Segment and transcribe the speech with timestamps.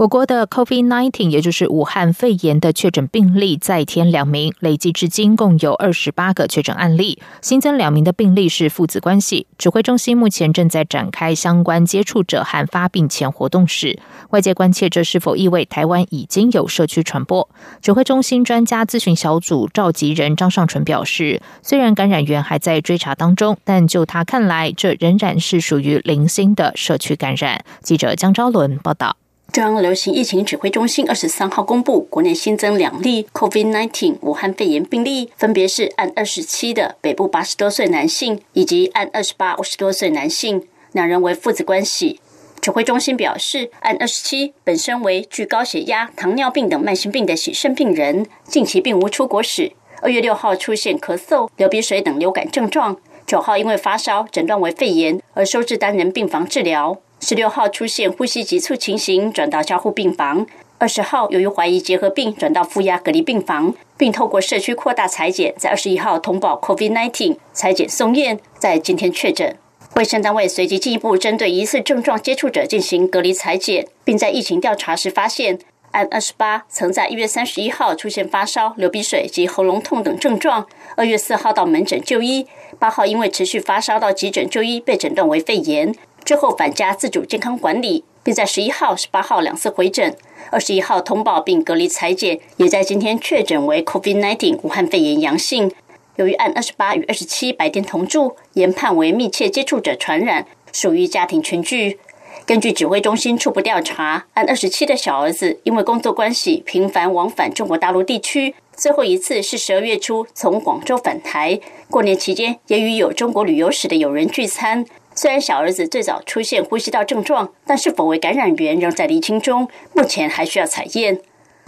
[0.00, 9.46] 我国的 COVID-19，也就是武汉肺炎的确诊病例再添两名，累计至今共有二十八个确诊案例，新增两名的病例是父子关系。
[9.58, 13.98] 指挥中心目前正在展开相关接触者和发病前活动史，
[14.30, 17.46] 外界关切这是否意味台湾已经有社区传播？
[17.82, 27.62] 指挥中心专家咨询小组召集人张尚纯表示，虽然感染源还在追查当中，但就他看来，这仍然是属于零星的社区感染。
[27.82, 29.19] 记者江昭伦报道。
[29.52, 42.20] 中央流行疫情指挥中心二十三号公布，国内新增两例 COVID-19 武汉肺炎病例，分别是按二十七的北部八十多岁男性，以及按二十八五十多岁男性，两人为父子关系。
[42.60, 49.72] 指挥中心表示，按二十七本身为具高血压、糖尿病等慢性病的喜肾病人，近期并无出国史。
[50.00, 56.98] 二月六号出现咳嗽、流鼻水等流感症状，九号因为发烧诊断为肺炎而收治单人病房治疗。
[57.20, 60.46] 十六号出现呼吸急促情形，转到交互病房。
[60.78, 69.54] 二十号由于怀疑结核病，转到负压隔离病房，并透过社区扩大裁剪，在二十一号通报 COVID-19 裁剪送验，在今天确诊。
[69.96, 75.58] 卫生单位随即进一步针对疑似症状接触者进行隔离裁剪，并在疫情调查时发现，
[75.90, 82.46] 按二十八曾在一月三十一号出现发烧、流鼻水及喉咙痛等症状，二月四号到门诊就医，
[82.78, 85.94] 八号因为持续发烧到急诊就医，被诊断为肺炎。
[86.30, 90.16] 之后返家自主健康管理，并在十一号、十八号两次回诊，
[90.52, 95.72] 二十一号通报并隔离裁剪，也在今天确诊为 COVID-19 武汉肺炎阳性。
[96.14, 101.98] 由于按二十八与二十七白天同住，研判为密切接触者传染，属于家庭群聚。
[102.46, 111.58] 根据指挥中心初步调查，按二十七的小儿子因为工作关系频繁往返中国大陆地区，最后一次是十二月初从广州返台，
[111.90, 114.86] 过年期间也与有中国旅游史的友人聚餐。
[115.14, 121.20] 虽然小儿子最早出现呼吸道症状，但是否为感染源仍在厘清中，目前还需要采验。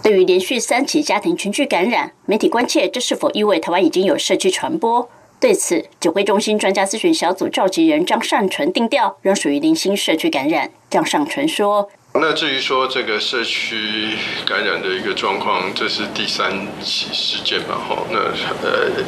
[0.03, 5.08] 对于连续三起家庭群聚感染，媒体关切这是否意味台湾已经有社区传播？
[5.38, 10.70] 对此，指挥中心专家咨询小组召集人张善纯定调，仍属于零星社区感染。
[10.88, 14.16] 张善纯说：“那至于说这个社区
[14.47, 17.75] 感染的一个状况，这是第三起事件嘛？
[17.75, 18.19] 哈，那
[18.66, 19.04] 呃。”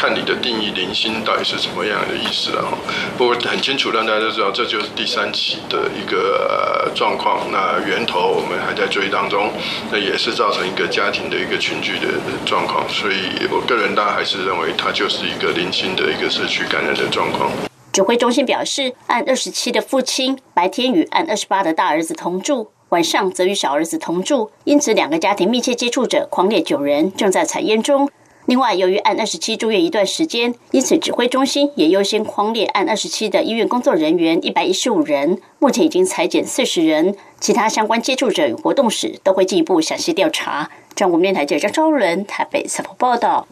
[0.00, 2.78] 看你的定义，零星到底是什么样的意思了哈？
[3.16, 7.40] 不过很清楚，让大家都知道，这就是第三起的一个状况。
[7.50, 9.50] 那源头我们还在追当中，
[9.90, 12.06] 那也是造成一个家庭的一个群聚的
[12.46, 12.88] 状况。
[12.88, 17.50] 所以我个人大还是认为，它就是一个零星的一个社区感染的状况。
[17.92, 28.08] 指挥中心表示，按二十七的父亲白天与按二十八的大儿子同住，晚上则与小儿子同住，因此两个家庭密切接触者狂烈九人正在采烟中。
[28.48, 40.70] 另外，由于按二十七住院一段时间，因此指挥中心也优先框列按二十七的医院工作人员一百一十五人，目前已经裁减四十人，其他相关接触者与活动史都会进一步详细调查。
[40.94, 43.46] 中国电台记者张昭伦台北采访报道。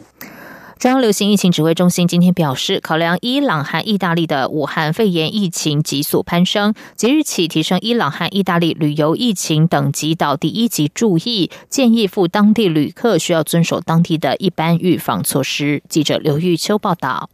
[0.79, 15.81] 中央流行疫情指挥中心今天表示，考量伊朗和意大利的武汉肺炎疫情急速攀升，即日起提升伊朗和意大利旅游疫情等级到第一级注意，建议赴当地旅客需要遵守当地的一般预防措施。
[15.89, 17.27] 记者刘玉秋报道。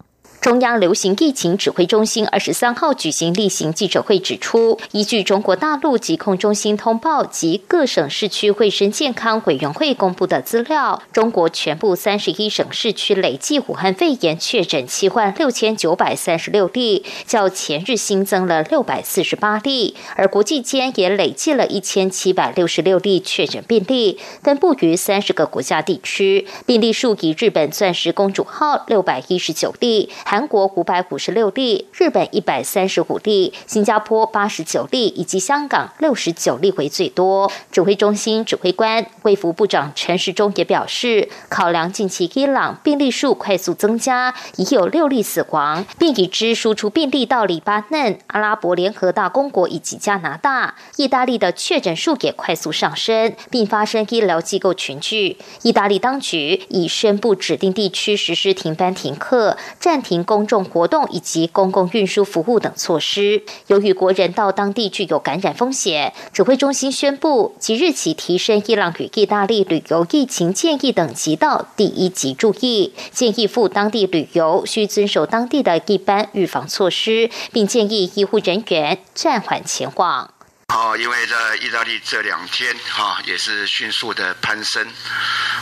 [0.44, 30.12] 中央流行疫情指挥中心二十三号举行例行记者会，指出，依据中国大陆疾控中心通报及各省市区卫生健康委员会公布的资料，中国全部三十一省市区累计武汉肺炎确诊七万六千九百三十六例，较前日新增了六百四十八例，而国际间也累计了一千七百六十六例确诊病例，分布于三十个国家地区，病例数以日本钻石公主号六百一十九例。
[30.34, 37.52] 韩国五百五十六例，日本一百三十五例，新加坡八十九例，以及香港六十九例为最多。
[37.72, 50.74] 指挥中心指挥官卫福部长陈时中也表示，考量近期伊朗病例数快速增加，已有六例死亡，并已知输出病例到黎巴嫩、阿拉伯联合大公国以及加拿大。
[50.96, 55.38] 意大利的确诊数也快速上升，并发生医疗机构群聚。
[55.62, 60.23] 意大利当局已宣布指定地区实施停班停课，暂停。
[60.24, 63.44] 公众活动以及公共运输服务等措施。
[63.68, 80.30] 由于国人到当地具有感染风险，指挥中心宣布即日起提升伊朗与意大利旅游疫情建议等级到第一级注意，建议赴当地旅游需遵守当地的一般预防措施，并建议医护人员暂缓前往。
[80.70, 84.88] 哦，因为在意大利这两天哈也是迅速的攀升，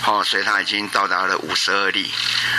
[0.05, 2.09] 哦，所以它已经到达了五十二例。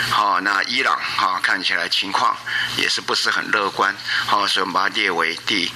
[0.09, 2.35] 好，那伊朗哈看起来情况
[2.77, 3.95] 也是不是很乐观，
[4.25, 5.69] 好，所以我们把它列为第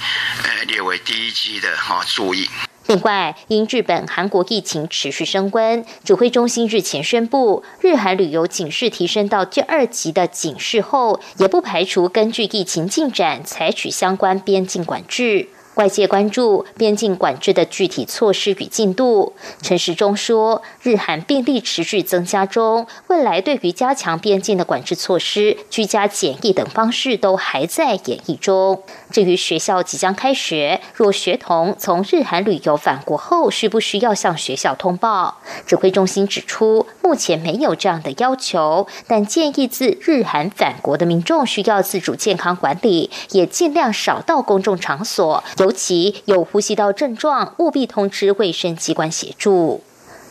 [0.44, 2.48] 呃列为第一级的哈注意。
[2.86, 15.50] 另外，因日本、韩国疫情持续升温，指挥中心日前宣布，日韩旅游警示提升到第二级的警示后，也不排除根据疫情进展采取相关边境管制。
[15.78, 19.34] 外界关注边境管制的具体措施与进度。
[19.62, 28.82] 陈时中说，日韩病例持续增加中，未来对于加强边境的管制措施、居家检疫等方式都还在演绎中。
[29.12, 35.38] 至于学校即将开学，若学童从日韩旅游返国后，需不需要向学校通报？
[35.64, 45.44] 指挥中心指出，目前没有这样的要求，但建议自日韩返国的民众需要自主健康管理，也尽量少到公众场所。
[45.68, 49.82] 尤其有呼吸道症状，务必通知卫生机关协助。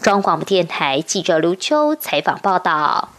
[0.01, 3.09] 中广播电台记者刘秋采访报道。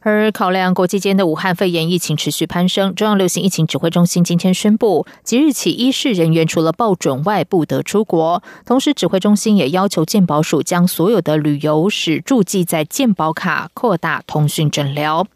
[0.00, 8.42] 而考量国际间的武汉肺炎疫情持续攀升，中央流行疫情指挥中心今天宣布，即日起，医事人员除了报准外不得出国。
[8.66, 15.26] 同时，指挥中心也要求健保署将所有的旅游史注记在健保卡，扩大通讯诊疗。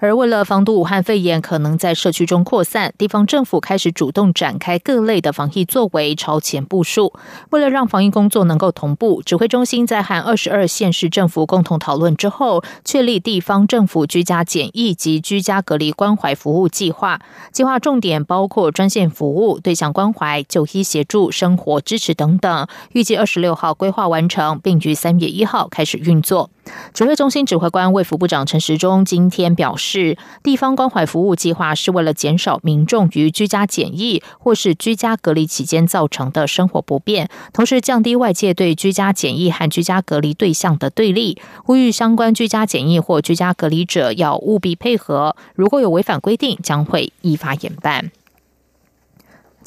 [0.00, 7.12] 而为了防堵武汉肺炎可能在社区中扩散，地方政府开始主动展开各类的防疫作为，超前部署。
[7.50, 17.20] 为了让防疫工作能够同步，指挥中心在和二十二县市政府共同讨论之后，确立地方政府居家检疫及居家隔离关怀服务计划。
[17.50, 22.68] 计划重点包括专线服务、对象关怀、就医协助、生活支持等等。
[22.92, 26.50] 预计二十六号规划完成，并于三月一号开始运作。
[26.92, 48.10] 指挥中心指挥官卫福部长陈时中今天表示，地方关怀服务计划是为了减少民众于居家检疫或是居家隔离期间造成的生活不便，同时降低外界对居家检疫和居家隔离对象的对立，呼吁相关居家检疫或居家隔离者要务必配合，如果有违反规定，将会依法严办。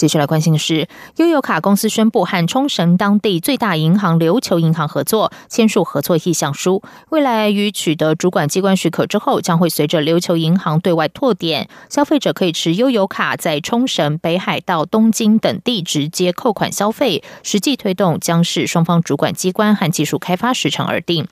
[0.02, 0.88] 接下来关心的是，
[1.18, 6.82] 悠游卡公司宣布和冲绳当地最大银行琉球银行合作，签署合作意向书。
[7.10, 17.24] 未来于取得主管机关许可之后，将会随着琉球银行对外拓点，消费者可以持悠游卡在冲绳、北海道、东京等地直接扣款消费。
[17.44, 21.28] 实际推动将是双方主管机关和技术开发时程而定。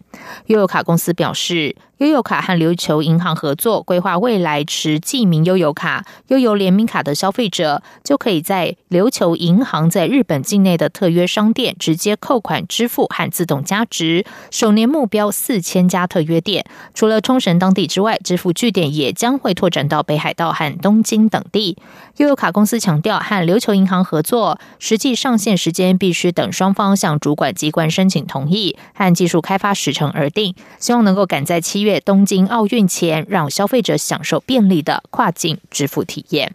[0.46, 1.76] 悠游卡公司表示。
[2.00, 14.26] 悠游卡和琉球银行合作，规划未来持记名悠游卡、悠游联名卡的消费者，就可以在琉球银行在日本境内的特约商店直接扣款支付和自动加值。
[14.50, 21.78] 首年目标四千家特约店，除了冲绳当地之外，支付据点也将会拓展到北海道和东京等地。
[22.16, 32.00] 悠游卡公司强调，和琉球银行合作，实际上线时间必须等双方向主管机关申请同意和技术开发时程而定，希望能够赶在七月月。
[32.00, 36.54] 东京奥运前，让消费者享受便利的跨境支付体验。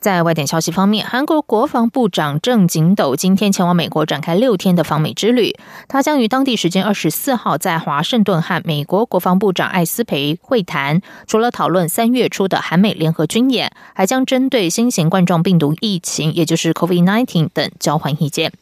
[0.00, 5.54] 在外电消息方面，韩国国防部长郑景斗今天前往美国展开六天的访美之旅。
[5.88, 11.02] 他将于当地时间二十四号在华盛顿和美国国防部长艾斯培会谈。
[11.26, 18.52] 除了讨论三月初的韩美联合军演，还将针对新型冠状病毒疫情，也就是 COVID-19 等交换意见。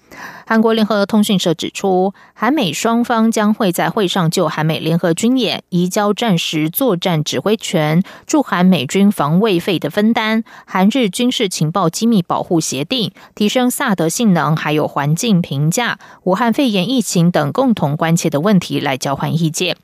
[0.46, 19.76] 韩国联合通讯社指出，韩美双方将会在会上就韩美联合军演、移交战时作战指挥权、驻韩美军防卫费的分担、韩日军事情报机密保护协定、提升萨德性能、还有环境评价、武汉肺炎疫情等共同关切的问题来交换意见。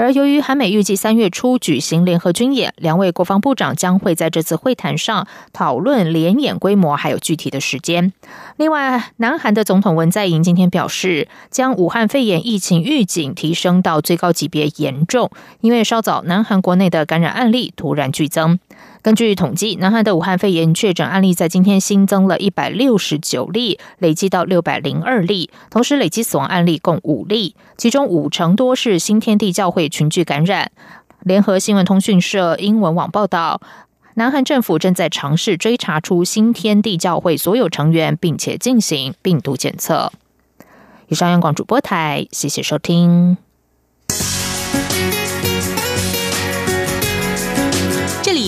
[0.00, 8.10] 而由于韩美预计三月初举行联合军演，两位国防部长将会在这次会谈上讨论联演规模还有具体的时间。
[8.56, 15.30] 另外，南韩的总统文在寅今天表示，将武汉肺炎疫情预警提升到最高级别严重，
[15.60, 18.58] 因为稍早南韩国内的感染案例突然剧增。
[19.02, 30.70] 根据统计，南韩的武汉肺炎确诊案例在今天新增了一百六十九例，累计到六百零二例，同时累计死亡案例共五例，其中五成多是新天地教会群聚感染。
[31.22, 33.62] 联合新闻通讯社英文网报道，
[34.14, 40.12] 南韩政府正在尝试追查出新天地教会所有成员，并且进行病毒检测。
[41.08, 43.38] 以上央广主播台，谢谢收听。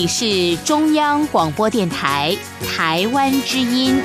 [0.07, 4.01] 是中央广播电台台湾之音。